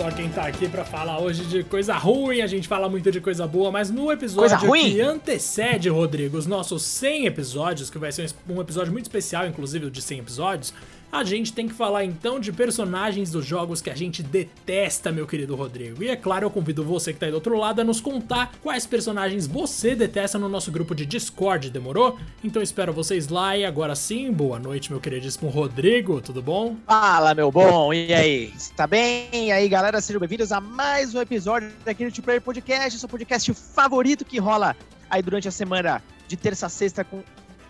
[0.00, 2.40] só quem tá aqui para falar hoje de coisa ruim.
[2.40, 6.82] A gente fala muito de coisa boa, mas no episódio que antecede, Rodrigo, os nossos
[6.84, 10.72] 100 episódios, que vai ser um episódio muito especial, inclusive de 100 episódios,
[11.12, 15.26] a gente tem que falar então de personagens dos jogos que a gente detesta, meu
[15.26, 16.02] querido Rodrigo.
[16.02, 18.52] E é claro, eu convido você que tá aí do outro lado a nos contar
[18.62, 22.18] quais personagens você detesta no nosso grupo de Discord, demorou?
[22.44, 26.76] Então espero vocês lá e agora sim, boa noite, meu queridíssimo Rodrigo, tudo bom?
[26.86, 28.52] Fala, meu bom, e aí?
[28.76, 29.28] Tá bem?
[29.32, 33.52] E aí, galera, sejam bem-vindos a mais um episódio aqui do Player Podcast, seu podcast
[33.54, 34.76] favorito que rola
[35.08, 37.22] aí durante a semana de terça a sexta com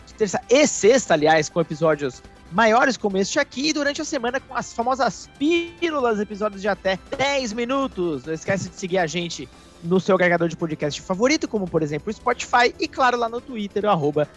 [0.06, 4.54] de terça e sexta, aliás, com episódios maiores como este aqui durante a semana com
[4.54, 8.24] as famosas pílulas, episódios de até 10 minutos.
[8.24, 9.48] Não esquece de seguir a gente
[9.82, 13.40] no seu agregador de podcast favorito, como por exemplo o Spotify, e claro, lá no
[13.40, 14.28] Twitter, o arroba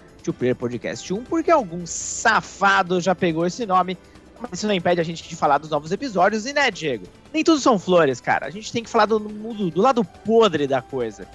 [0.58, 3.98] Podcast 1, porque algum safado já pegou esse nome,
[4.40, 7.06] mas isso não impede a gente de falar dos novos episódios, e né, Diego?
[7.34, 8.46] Nem tudo são flores, cara.
[8.46, 11.28] A gente tem que falar do, do, do lado podre da coisa.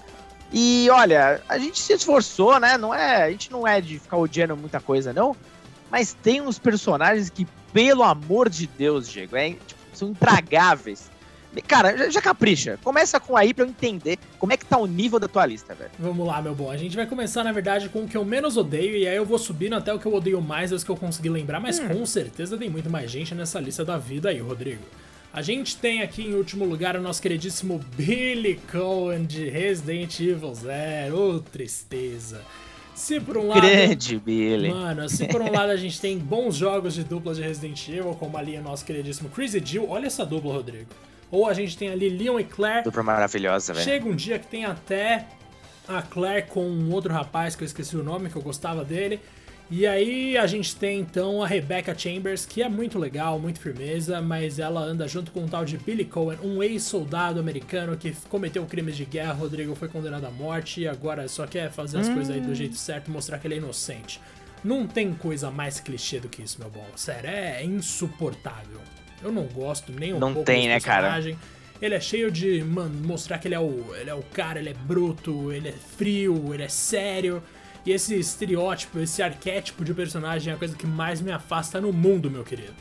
[0.51, 2.79] E olha, a gente se esforçou, né?
[2.79, 5.37] Não é, a gente não é de ficar odiando muita coisa, não.
[5.91, 11.11] Mas tem uns personagens que, pelo amor de Deus, Diego, é, tipo, são intragáveis.
[11.67, 12.79] Cara, já, já, capricha.
[12.85, 15.75] Começa com aí pra eu entender como é que tá o nível da tua lista,
[15.75, 15.91] velho.
[15.99, 16.71] Vamos lá, meu bom.
[16.71, 19.25] A gente vai começar, na verdade, com o que eu menos odeio, e aí eu
[19.25, 21.89] vou subindo até o que eu odeio mais, os que eu consegui lembrar, mas hum.
[21.89, 24.83] com certeza tem muito mais gente nessa lista da vida aí, Rodrigo.
[25.33, 30.55] A gente tem aqui em último lugar o nosso queridíssimo Billy Cohen de Resident Evil
[30.55, 31.37] Zero.
[31.37, 32.43] Oh, tristeza.
[32.99, 33.61] Se por um lado.
[33.61, 34.71] Grande Billy.
[34.71, 38.17] Mano, se por um lado a gente tem bons jogos de dupla de Resident Evil,
[38.19, 40.89] como ali o nosso queridíssimo Crazy Jill, olha essa dupla, Rodrigo.
[41.31, 42.83] Ou a gente tem ali Leon e Claire.
[42.83, 43.85] Dupla maravilhosa, velho.
[43.85, 45.27] Chega um dia que tem até
[45.87, 49.21] a Claire com um outro rapaz que eu esqueci o nome, que eu gostava dele.
[49.71, 54.21] E aí a gente tem então a Rebecca Chambers, que é muito legal, muito firmeza,
[54.23, 58.65] mas ela anda junto com um tal de Billy Cohen, um ex-soldado americano que cometeu
[58.65, 62.15] crimes de guerra, Rodrigo foi condenado à morte e agora só quer fazer as hum.
[62.15, 64.21] coisas aí do jeito certo, mostrar que ele é inocente.
[64.65, 66.87] Não tem coisa mais clichê do que isso, meu bom.
[66.97, 68.81] Sério, é insuportável.
[69.23, 71.21] Eu não gosto nem um não pouco tem, né, cara?
[71.81, 74.71] Ele é cheio de, mano, mostrar que ele é o, ele é o cara, ele
[74.71, 77.43] é bruto, ele é frio, ele é sério.
[77.89, 81.91] E esse estereótipo, esse arquétipo de personagem é a coisa que mais me afasta no
[81.91, 82.75] mundo, meu querido.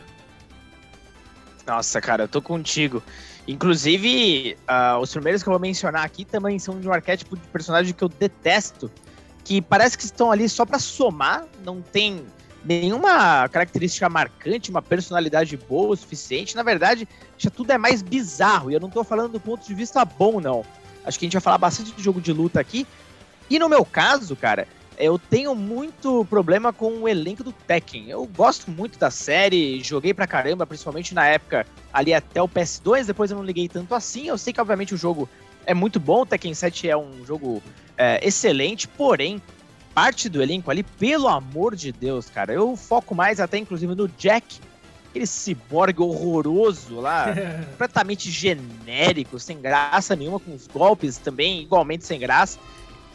[1.65, 3.01] Nossa, cara, eu tô contigo.
[3.47, 7.47] Inclusive, uh, os primeiros que eu vou mencionar aqui também são de um arquétipo de
[7.47, 8.91] personagem que eu detesto,
[9.45, 12.25] que parece que estão ali só para somar, não tem
[12.65, 16.53] nenhuma característica marcante, uma personalidade boa o suficiente.
[16.53, 17.07] Na verdade,
[17.37, 20.41] já tudo é mais bizarro, e eu não tô falando do ponto de vista bom,
[20.41, 20.65] não.
[21.05, 22.85] Acho que a gente vai falar bastante de jogo de luta aqui.
[23.49, 28.09] E no meu caso, cara, eu tenho muito problema com o elenco do Tekken.
[28.09, 33.05] Eu gosto muito da série, joguei pra caramba, principalmente na época ali até o PS2,
[33.05, 34.27] depois eu não liguei tanto assim.
[34.27, 35.29] Eu sei que, obviamente, o jogo
[35.65, 37.61] é muito bom, o Tekken 7 é um jogo
[37.97, 39.41] é, excelente, porém,
[39.93, 44.07] parte do elenco ali, pelo amor de Deus, cara, eu foco mais até, inclusive, no
[44.07, 44.59] Jack,
[45.09, 47.33] aquele ciborgue horroroso lá,
[47.71, 52.59] completamente genérico, sem graça nenhuma, com os golpes também igualmente sem graça.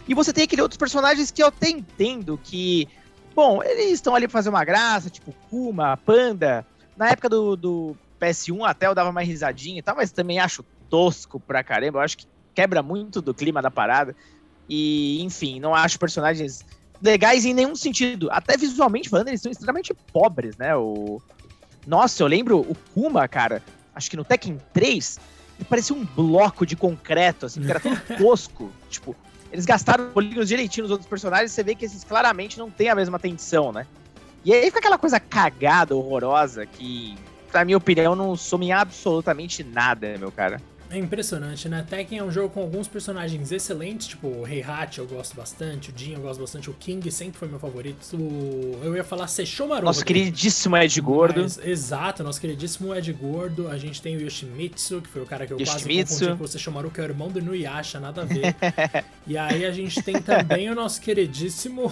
[0.09, 2.89] E você tem aqueles outros personagens que eu até entendo que,
[3.35, 6.67] bom, eles estão ali pra fazer uma graça, tipo Kuma, Panda.
[6.97, 10.65] Na época do, do PS1 até eu dava mais risadinha e tal, mas também acho
[10.91, 11.99] tosco pra caramba.
[11.99, 14.15] Eu acho que quebra muito do clima da parada.
[14.69, 16.65] E, enfim, não acho personagens
[17.03, 18.29] legais em nenhum sentido.
[18.31, 20.77] Até visualmente falando, eles são extremamente pobres, né?
[20.77, 21.21] O...
[21.87, 23.63] Nossa, eu lembro o Kuma, cara,
[23.95, 25.19] acho que no Tekken 3,
[25.59, 28.71] ele parecia um bloco de concreto, assim, que era tão tosco.
[28.89, 29.17] tipo,
[29.53, 32.95] eles gastaram polígonos direitinho nos outros personagens, você vê que esses claramente não têm a
[32.95, 33.87] mesma tensão, né?
[34.45, 37.15] E aí fica aquela coisa cagada, horrorosa, que,
[37.53, 40.61] na minha opinião, não some absolutamente nada, meu cara.
[40.93, 41.87] É impressionante, né?
[41.89, 45.95] Tekken é um jogo com alguns personagens excelentes, tipo o Heihachi eu gosto bastante, o
[45.97, 48.15] Jin eu gosto bastante, o King sempre foi meu favorito.
[48.15, 48.79] O...
[48.85, 49.87] Eu ia falar Seishomaru.
[49.87, 51.41] Nosso queridíssimo Ed Gordo.
[51.41, 53.69] Mas, exato, nosso queridíssimo Ed Gordo.
[53.69, 55.87] A gente tem o Yoshimitsu, que foi o cara que eu Yoshimitsu.
[55.89, 58.55] quase confundi com o Seishomaru, que é o irmão do Inuyasha, nada a ver.
[59.27, 61.91] e aí a gente tem também o nosso queridíssimo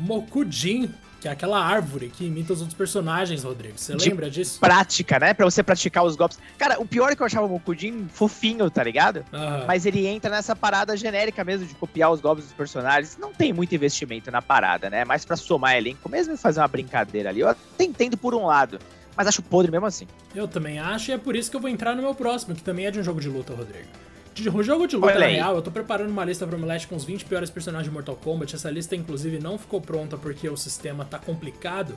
[0.00, 0.90] Mokujin,
[1.24, 3.78] que é aquela árvore que imita os outros personagens, Rodrigo.
[3.78, 4.60] Você lembra disso?
[4.60, 5.32] Prática, né?
[5.32, 6.38] Pra você praticar os golpes.
[6.58, 9.24] Cara, o pior é que eu achava o Mokujin fofinho, tá ligado?
[9.32, 9.64] Uhum.
[9.66, 13.16] Mas ele entra nessa parada genérica mesmo de copiar os golpes dos personagens.
[13.16, 15.02] Não tem muito investimento na parada, né?
[15.06, 17.40] Mais pra somar elenco, mesmo fazer uma brincadeira ali.
[17.40, 18.78] Eu até entendo por um lado.
[19.16, 20.06] Mas acho podre mesmo assim.
[20.34, 22.62] Eu também acho, e é por isso que eu vou entrar no meu próximo, que
[22.62, 23.88] também é de um jogo de luta, Rodrigo.
[24.34, 27.24] De jogo de luta real, eu tô preparando uma lista pra Omelete com os 20
[27.24, 28.56] piores personagens de Mortal Kombat.
[28.56, 31.94] Essa lista, inclusive, não ficou pronta porque o sistema tá complicado.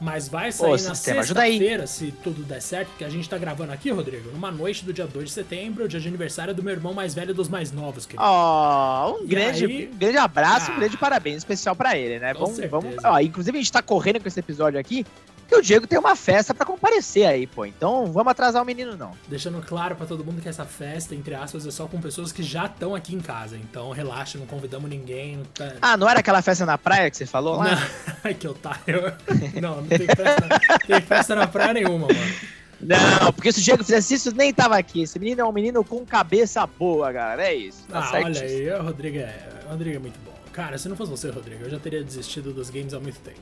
[0.00, 3.70] Mas vai sair Ô, na sexta-feira, se tudo der certo, porque a gente tá gravando
[3.70, 6.94] aqui, Rodrigo, numa noite do dia 2 de setembro, dia de aniversário do meu irmão
[6.94, 8.08] mais velho dos mais novos.
[8.16, 9.86] Ó, oh, um grande, aí...
[9.86, 12.32] grande abraço, ah, um grande parabéns especial para ele, né?
[12.32, 15.04] vamos, vamos, ó, inclusive a gente tá correndo com esse episódio aqui,
[15.50, 17.66] que o Diego tem uma festa para comparecer aí, pô.
[17.66, 19.10] Então vamos atrasar o menino, não.
[19.26, 22.42] Deixando claro para todo mundo que essa festa, entre aspas, é só com pessoas que
[22.42, 23.56] já estão aqui em casa.
[23.56, 25.38] Então relaxa, não convidamos ninguém.
[25.38, 25.72] Não tá...
[25.82, 27.76] Ah, não era aquela festa na praia que você falou lá?
[28.22, 29.12] Ai, que otário.
[29.60, 32.34] Não, não tem festa, tem festa na praia nenhuma, mano.
[32.80, 35.02] Não, porque se o Diego fizesse isso, nem tava aqui.
[35.02, 37.42] Esse menino é um menino com cabeça boa, galera.
[37.44, 37.82] É isso.
[37.88, 40.34] Tá ah, olha aí, o Rodrigo é, o Rodrigo é muito bom.
[40.52, 43.40] Cara, se não fosse você, Rodrigo, eu já teria desistido dos games há muito tempo.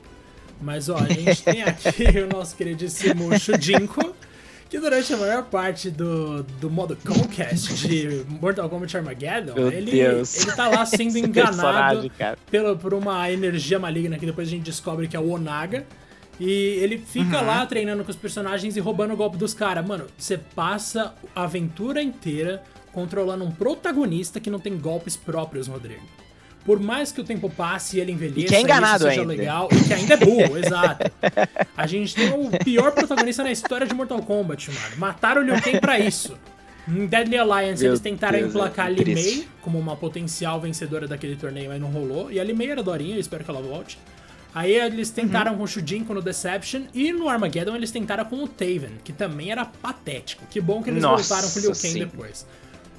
[0.61, 4.13] Mas ó, a gente tem aqui o nosso queridíssimo Shujinko,
[4.69, 10.41] que durante a maior parte do, do modo Conquest de Mortal Kombat Armageddon, ele, Deus.
[10.41, 12.11] ele tá lá sendo enganado
[12.51, 15.85] pelo, por uma energia maligna que depois a gente descobre que é o Onaga.
[16.39, 16.51] E
[16.81, 17.47] ele fica uhum.
[17.47, 19.85] lá treinando com os personagens e roubando o golpe dos caras.
[19.85, 22.63] Mano, você passa a aventura inteira
[22.93, 26.18] controlando um protagonista que não tem golpes próprios, Rodrigo
[26.69, 29.33] por mais que o tempo passe e ele envelheça, e que é enganado seja ainda.
[29.33, 31.11] legal, e que ainda é burro, exato.
[31.75, 34.97] A gente tem o pior protagonista na história de Mortal Kombat, mano.
[34.97, 36.37] Mataram o Liu Kang pra isso.
[36.87, 40.61] Em Deadly Alliance, Meu eles tentaram Deus, emplacar é a Li Mei como uma potencial
[40.61, 42.31] vencedora daquele torneio, mas não rolou.
[42.31, 43.97] E a Li Mei era dorinha, eu espero que ela volte.
[44.53, 45.57] Aí eles tentaram uhum.
[45.57, 49.51] com o Shujinko no Deception e no Armageddon eles tentaram com o Taven, que também
[49.51, 50.45] era patético.
[50.47, 51.99] Que bom que eles Nossa, voltaram com o Liu Kang sim.
[51.99, 52.45] depois.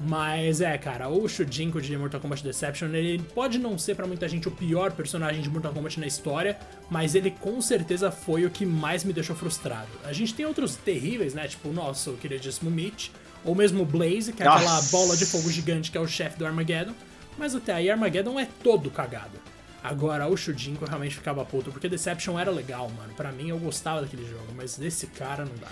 [0.03, 4.27] Mas é, cara, o Shujinko de Mortal Kombat Deception, ele pode não ser para muita
[4.27, 6.57] gente o pior personagem de Mortal Kombat na história,
[6.89, 9.89] mas ele com certeza foi o que mais me deixou frustrado.
[10.03, 11.47] A gente tem outros terríveis, né?
[11.47, 13.09] Tipo o nosso queridíssimo Mitch,
[13.45, 14.63] ou mesmo Blaze, que é Nossa.
[14.63, 16.93] aquela bola de fogo gigante que é o chefe do Armageddon.
[17.37, 19.39] Mas até aí Armageddon é todo cagado.
[19.83, 23.13] Agora, o Shujinko realmente ficava puto, porque Deception era legal, mano.
[23.15, 25.71] Para mim, eu gostava daquele jogo, mas desse cara não dá.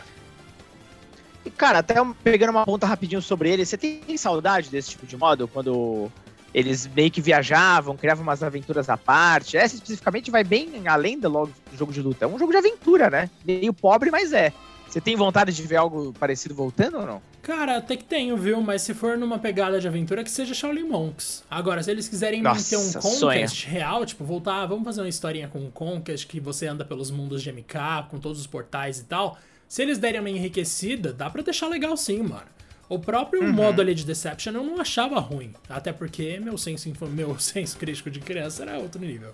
[1.46, 5.16] E, cara, até pegando uma ponta rapidinho sobre ele, você tem saudade desse tipo de
[5.16, 5.48] modo?
[5.48, 6.12] Quando
[6.54, 9.58] eles meio que viajavam, criavam umas aventuras à parte.
[9.58, 12.26] Essa especificamente vai bem além do logo do jogo de luta.
[12.26, 13.30] É um jogo de aventura, né?
[13.46, 14.52] Meio pobre, mas é.
[14.88, 17.22] Você tem vontade de ver algo parecido voltando ou não?
[17.44, 18.60] Cara, até que tenho, viu?
[18.60, 21.44] Mas se for numa pegada de aventura, que seja Shaolin Monks.
[21.50, 23.72] Agora, se eles quiserem Nossa, manter um Conquest sonha.
[23.72, 27.44] real, tipo, voltar, vamos fazer uma historinha com um Conquest que você anda pelos mundos
[27.44, 29.38] de MK, com todos os portais e tal
[29.70, 32.48] se eles derem uma enriquecida, dá para deixar legal sim, mano.
[32.90, 33.54] O próprio uhum.
[33.54, 35.54] modo ali de Deception eu não achava ruim.
[35.70, 39.32] Até porque meu senso, meu senso crítico de criança era outro nível.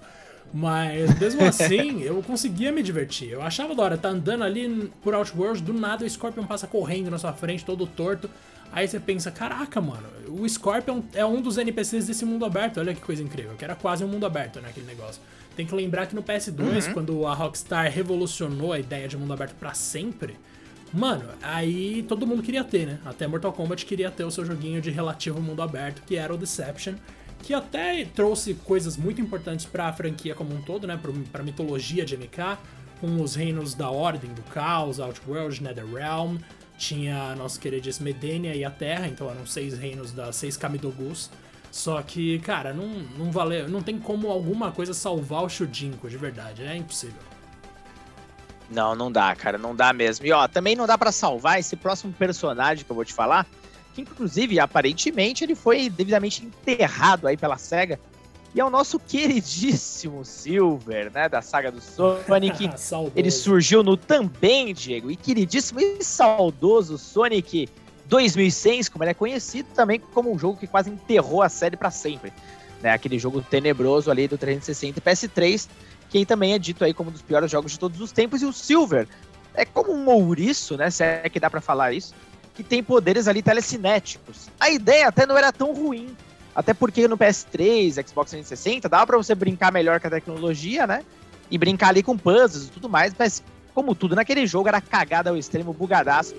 [0.53, 3.29] Mas mesmo assim, eu conseguia me divertir.
[3.29, 7.09] Eu achava da hora, tá andando ali por Outworld, do nada o Scorpion passa correndo
[7.09, 8.29] na sua frente, todo torto.
[8.73, 12.81] Aí você pensa, caraca, mano, o Scorpion é um dos NPCs desse mundo aberto.
[12.81, 15.21] Olha que coisa incrível, que era quase um mundo aberto, né, aquele negócio.
[15.55, 16.93] Tem que lembrar que no PS2, uhum.
[16.93, 20.35] quando a Rockstar revolucionou a ideia de mundo aberto para sempre,
[20.93, 22.99] mano, aí todo mundo queria ter, né?
[23.05, 26.37] Até Mortal Kombat queria ter o seu joguinho de relativo mundo aberto, que era o
[26.37, 26.95] Deception,
[27.41, 30.99] que até trouxe coisas muito importantes para a franquia como um todo, né?
[31.31, 32.57] Pra mitologia de MK,
[32.99, 36.37] com os reinos da Ordem, do Caos, Outworld, Netherrealm,
[36.77, 41.29] tinha a nossa queridíssima Edenia e a Terra, então eram seis reinos das seis Kamidogus.
[41.75, 42.87] Só que, cara, não,
[43.17, 47.19] não valeu, não tem como alguma coisa salvar o Shujinko, de verdade, é impossível.
[48.71, 50.25] Não, não dá, cara, não dá mesmo.
[50.25, 53.45] E ó, também não dá para salvar esse próximo personagem que eu vou te falar,
[53.93, 57.99] que inclusive, aparentemente, ele foi devidamente enterrado aí pela SEGA.
[58.55, 62.69] E é o nosso queridíssimo Silver, né, da saga do Sonic.
[63.13, 67.67] ele surgiu no também, Diego, e queridíssimo e saudoso Sonic
[68.07, 71.91] 2006, como ele é conhecido também como um jogo que quase enterrou a série para
[71.91, 72.31] sempre.
[72.81, 72.91] Né?
[72.91, 75.67] Aquele jogo tenebroso ali do 360 e PS3,
[76.09, 78.41] que também é dito aí como um dos piores jogos de todos os tempos.
[78.41, 79.07] E o Silver
[79.53, 80.89] é como um ouriço, né?
[80.89, 82.13] Se é que dá para falar isso,
[82.53, 84.49] que tem poderes ali telecinéticos.
[84.59, 86.15] A ideia até não era tão ruim.
[86.55, 91.03] Até porque no PS3, Xbox 360, dava para você brincar melhor com a tecnologia, né?
[91.51, 93.43] E brincar ali com puzzles e tudo mais, mas
[93.73, 96.33] como tudo naquele jogo era cagada ao extremo, bugadaço.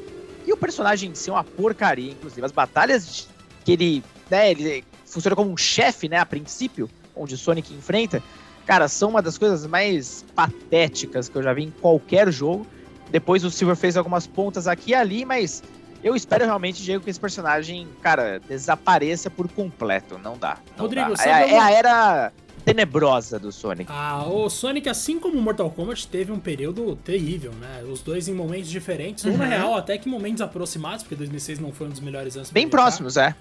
[0.46, 2.44] E o personagem em si é uma porcaria, inclusive.
[2.44, 3.28] As batalhas
[3.64, 8.22] que ele, né, ele funciona como um chefe, né, a princípio, onde o Sonic enfrenta,
[8.64, 12.66] cara, são uma das coisas mais patéticas que eu já vi em qualquer jogo.
[13.10, 15.62] Depois o Silver fez algumas pontas aqui e ali, mas
[16.02, 20.18] eu espero realmente, Diego, que esse personagem, cara, desapareça por completo.
[20.18, 20.58] Não dá.
[20.76, 21.24] Não Rodrigo, dá.
[21.24, 22.32] É, é, a era
[22.66, 23.88] tenebrosa do Sonic.
[23.92, 27.84] Ah, o Sonic, assim como o Mortal Kombat, teve um período terrível, né?
[27.88, 29.32] Os dois em momentos diferentes, uhum.
[29.32, 29.50] ou na uhum.
[29.50, 32.50] real até que momentos aproximados, porque 2006 não foi um dos melhores anos.
[32.50, 33.36] Bem próximos, é.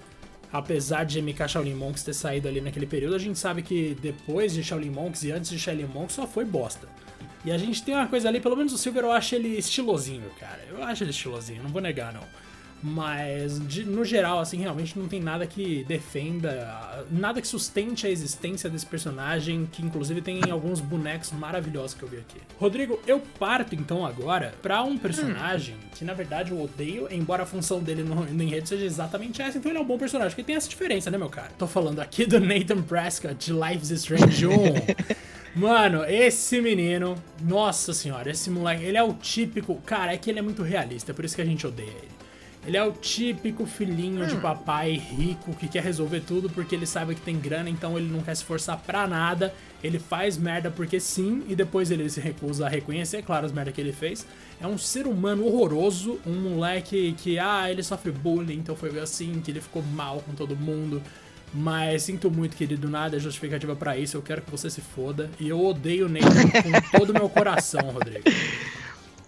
[0.52, 4.54] Apesar de MK Shaolin Monks ter saído ali naquele período, a gente sabe que depois
[4.54, 6.88] de Shaolin Monks e antes de Shaolin Monks só foi bosta.
[7.44, 10.30] E a gente tem uma coisa ali, pelo menos o Silver eu acho ele estilosinho,
[10.38, 10.60] cara.
[10.70, 12.22] Eu acho ele estilosinho, não vou negar não.
[12.82, 18.10] Mas, de, no geral, assim, realmente não tem nada que defenda, nada que sustente a
[18.10, 22.40] existência desse personagem, que inclusive tem alguns bonecos maravilhosos que eu vi aqui.
[22.58, 25.88] Rodrigo, eu parto então agora pra um personagem hum.
[25.94, 29.58] que na verdade eu odeio, embora a função dele no, no enredo seja exatamente essa,
[29.58, 31.50] então ele é um bom personagem, porque tem essa diferença, né, meu cara?
[31.58, 34.52] Tô falando aqui do Nathan Prescott de Life's Strange 1.
[35.56, 39.76] Mano, esse menino, nossa senhora, esse moleque, ele é o típico.
[39.86, 42.15] Cara, é que ele é muito realista, é por isso que a gente odeia ele.
[42.66, 44.26] Ele é o típico filhinho hum.
[44.26, 48.10] de papai rico que quer resolver tudo porque ele sabe que tem grana, então ele
[48.10, 49.54] não quer se forçar pra nada.
[49.84, 53.70] Ele faz merda porque sim, e depois ele se recusa a reconhecer, claro, as merda
[53.70, 54.26] que ele fez.
[54.60, 59.40] É um ser humano horroroso, um moleque que, ah, ele sofre bullying, então foi assim,
[59.40, 61.00] que ele ficou mal com todo mundo.
[61.54, 64.16] Mas sinto muito, querido, nada é justificativa para isso.
[64.16, 65.30] Eu quero que você se foda.
[65.38, 68.24] E eu odeio o Nathan com todo o meu coração, Rodrigo.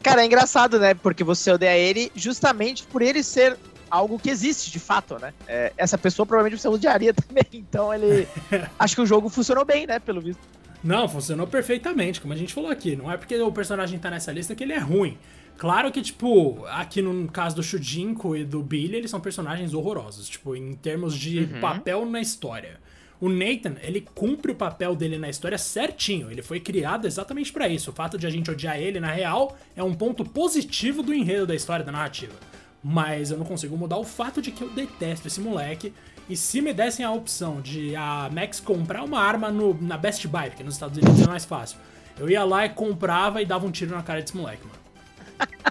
[0.09, 0.95] Cara, é engraçado, né?
[0.95, 3.59] Porque você odeia ele justamente por ele ser
[3.91, 5.35] algo que existe de fato, né?
[5.47, 7.45] É, essa pessoa provavelmente você odiaria também.
[7.53, 8.27] Então ele.
[8.79, 9.99] acho que o jogo funcionou bem, né?
[9.99, 10.41] Pelo visto.
[10.83, 12.97] Não, funcionou perfeitamente, como a gente falou aqui.
[12.97, 15.19] Não é porque o personagem tá nessa lista que ele é ruim.
[15.59, 20.29] Claro que, tipo, aqui no caso do Shujinko e do Billy, eles são personagens horrorosos,
[20.29, 21.61] tipo, em termos de uhum.
[21.61, 22.79] papel na história.
[23.21, 26.31] O Nathan, ele cumpre o papel dele na história certinho.
[26.31, 27.91] Ele foi criado exatamente para isso.
[27.91, 31.47] O fato de a gente odiar ele, na real, é um ponto positivo do enredo
[31.47, 32.35] da história, da narrativa.
[32.83, 35.93] Mas eu não consigo mudar o fato de que eu detesto esse moleque.
[36.29, 40.29] E se me dessem a opção de a Max comprar uma arma no, na Best
[40.29, 41.79] Buy, porque nos Estados Unidos é mais fácil,
[42.19, 44.79] eu ia lá e comprava e dava um tiro na cara desse moleque, mano.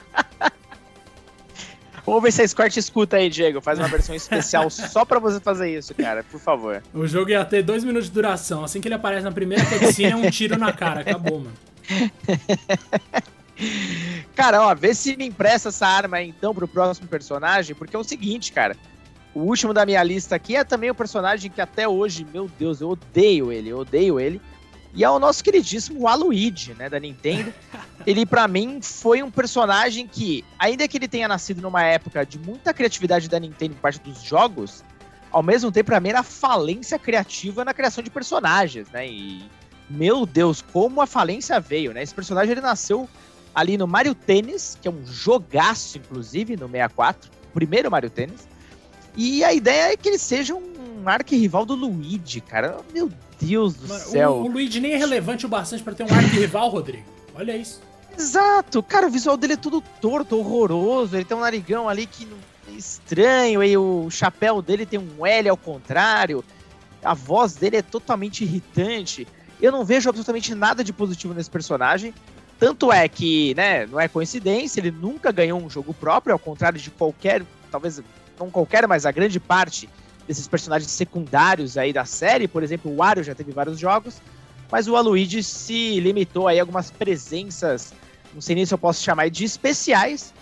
[2.07, 3.59] Vamos ver se a Square te escuta aí, Diego.
[3.59, 6.81] Faz uma versão especial só pra você fazer isso, cara, por favor.
[6.93, 8.63] O jogo ia ter dois minutos de duração.
[8.63, 11.01] Assim que ele aparece na primeira cutscene, é um tiro na cara.
[11.01, 11.53] Acabou, mano.
[14.35, 17.99] Cara, ó, vê se me empresta essa arma aí, então pro próximo personagem, porque é
[17.99, 18.77] o seguinte, cara.
[19.33, 22.47] O último da minha lista aqui é também o um personagem que até hoje, meu
[22.59, 24.39] Deus, eu odeio ele, eu odeio ele.
[24.93, 27.53] E é o nosso queridíssimo Waluigi, né, da Nintendo.
[28.05, 32.39] Ele, para mim, foi um personagem que, ainda que ele tenha nascido numa época de
[32.39, 34.83] muita criatividade da Nintendo por parte dos jogos,
[35.31, 39.07] ao mesmo tempo, pra mim, era falência criativa na criação de personagens, né?
[39.07, 39.43] E,
[39.89, 42.01] meu Deus, como a falência veio, né?
[42.01, 43.09] Esse personagem, ele nasceu
[43.53, 47.29] ali no Mario Tennis, que é um jogaço, inclusive, no 64.
[47.49, 48.47] O primeiro Mario Tennis.
[49.15, 52.77] E a ideia é que ele seja um arquirrival do Luigi, cara.
[52.93, 54.31] Meu Deus do Mano, céu.
[54.31, 57.05] O, o, Luigi nem é relevante o bastante para ter um arquirrival, Rodrigo.
[57.35, 57.81] Olha isso.
[58.17, 61.15] Exato, cara, o visual dele é tudo torto, horroroso.
[61.15, 62.27] Ele tem um narigão ali que
[62.67, 66.43] é estranho, e o chapéu dele tem um L ao contrário.
[67.03, 69.27] A voz dele é totalmente irritante.
[69.61, 72.13] Eu não vejo absolutamente nada de positivo nesse personagem.
[72.59, 76.79] Tanto é que, né, não é coincidência, ele nunca ganhou um jogo próprio, ao contrário
[76.79, 78.01] de qualquer, talvez
[78.39, 79.87] não qualquer, mas a grande parte
[80.27, 82.47] desses personagens secundários aí da série.
[82.47, 84.21] Por exemplo, o Wario já teve vários jogos,
[84.71, 87.93] mas o Aluigi se limitou aí a algumas presenças,
[88.33, 90.33] não sei nem se eu posso chamar de especiais.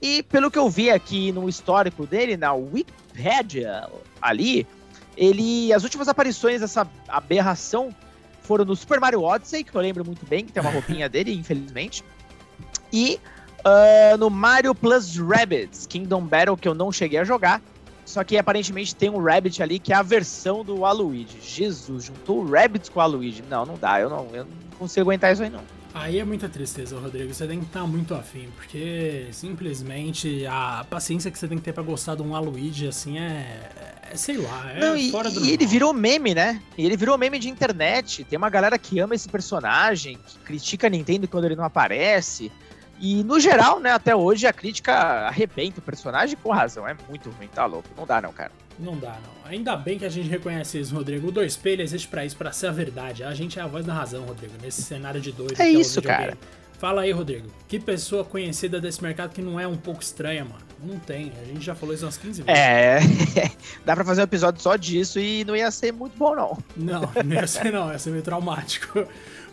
[0.00, 3.88] E pelo que eu vi aqui no histórico dele, na Wikipedia
[4.20, 4.66] ali,
[5.16, 7.94] ele as últimas aparições dessa aberração
[8.42, 11.32] foram no Super Mario Odyssey, que eu lembro muito bem, que tem uma roupinha dele,
[11.32, 12.04] infelizmente.
[12.92, 13.18] E
[13.60, 17.62] uh, no Mario Plus Rabbids Kingdom Battle, que eu não cheguei a jogar.
[18.04, 21.38] Só que aparentemente tem um Rabbit ali que é a versão do Aluigi.
[21.40, 23.42] Jesus, juntou o Rabbit com o Aluigi.
[23.48, 25.62] Não, não dá, eu não, eu não consigo aguentar isso aí não.
[25.94, 27.32] Aí é muita tristeza, Rodrigo.
[27.32, 31.72] Você tem que estar muito afim, porque simplesmente a paciência que você tem que ter
[31.72, 33.70] para gostar de um Aluigi, assim, é.
[34.10, 35.44] é sei lá, é Não, e, fora do.
[35.44, 36.62] E ele virou meme, né?
[36.78, 38.24] E ele virou meme de internet.
[38.24, 42.50] Tem uma galera que ama esse personagem, que critica a Nintendo quando ele não aparece.
[43.02, 44.92] E, no geral, né, até hoje, a crítica
[45.26, 46.86] arrebenta o personagem com razão.
[46.86, 47.88] É muito ruim, tá louco.
[47.96, 48.52] Não dá, não, cara.
[48.78, 49.50] Não dá, não.
[49.50, 51.26] Ainda bem que a gente reconhece isso, Rodrigo.
[51.26, 53.24] O Dois Espelho existe pra isso, pra ser a verdade.
[53.24, 55.60] A gente é a voz da razão, Rodrigo, nesse cenário de doido.
[55.60, 56.38] É, é isso, cara.
[56.78, 57.48] Fala aí, Rodrigo.
[57.66, 60.62] Que pessoa conhecida desse mercado que não é um pouco estranha, mano?
[60.80, 61.32] Não tem.
[61.40, 62.60] A gente já falou isso umas 15 vezes.
[62.60, 63.00] É.
[63.84, 66.58] Dá pra fazer um episódio só disso e não ia ser muito bom, não.
[66.76, 67.90] Não, não ia ser, não.
[67.90, 69.06] Ia ser meio traumático.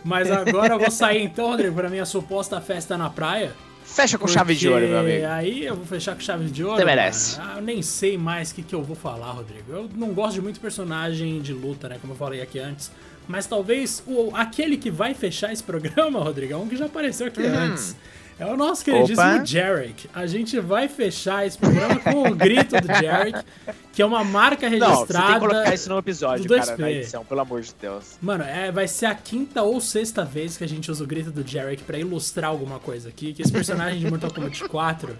[0.03, 3.51] Mas agora eu vou sair então, Rodrigo, pra minha suposta festa na praia.
[3.83, 5.25] Fecha com chave de ouro, meu amigo.
[5.25, 6.77] Aí eu vou fechar com chave de ouro.
[6.77, 7.39] Você merece.
[7.41, 9.71] Ah, eu nem sei mais o que, que eu vou falar, Rodrigo.
[9.71, 11.97] Eu não gosto de muito personagem de luta, né?
[11.99, 12.91] Como eu falei aqui antes.
[13.27, 17.27] Mas talvez o, aquele que vai fechar esse programa, Rodrigo, é um que já apareceu
[17.27, 17.53] aqui hum.
[17.53, 17.95] antes.
[18.39, 19.45] É o nosso queridíssimo Opa.
[19.45, 20.09] Jarek.
[20.13, 23.43] A gente vai fechar esse programa com o grito do Jarek,
[23.91, 24.95] que é uma marca registrada.
[24.95, 28.17] Não, você tem que colocar isso no episódio, cara, na edição, pelo amor de Deus.
[28.21, 31.31] Mano, é, vai ser a quinta ou sexta vez que a gente usa o grito
[31.31, 35.17] do Jarek para ilustrar alguma coisa aqui, que esse personagem de Mortal Kombat 4,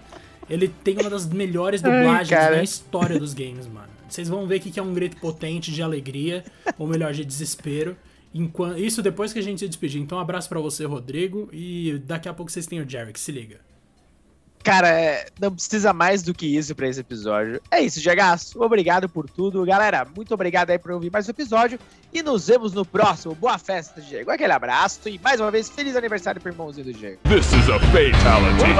[0.48, 3.88] ele tem uma das melhores dublagens Ai, na história dos games, mano.
[4.08, 6.42] Vocês vão ver que é um grito potente de alegria,
[6.78, 7.94] ou melhor, de desespero.
[8.32, 10.00] Enquanto, isso depois que a gente se despedir.
[10.00, 11.48] Então, um abraço para você, Rodrigo.
[11.52, 13.18] E daqui a pouco vocês têm o Jarek.
[13.18, 13.60] Se liga.
[14.62, 17.62] Cara, é, não precisa mais do que isso para esse episódio.
[17.70, 18.62] É isso, Jagaço.
[18.62, 19.64] Obrigado por tudo.
[19.64, 21.78] Galera, muito obrigado aí por ouvir mais um episódio.
[22.12, 23.34] E nos vemos no próximo.
[23.34, 24.30] Boa festa, Diego.
[24.30, 25.08] Aquele abraço.
[25.08, 27.18] E mais uma vez, feliz aniversário pro irmãozinho do Diego.
[27.24, 28.70] This is a fatality.